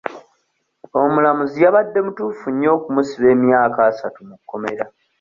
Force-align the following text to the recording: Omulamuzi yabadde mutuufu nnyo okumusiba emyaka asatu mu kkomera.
Omulamuzi 1.01 1.57
yabadde 1.65 1.99
mutuufu 2.05 2.47
nnyo 2.51 2.69
okumusiba 2.77 3.27
emyaka 3.35 3.79
asatu 3.91 4.19
mu 4.27 4.35
kkomera. 4.39 4.85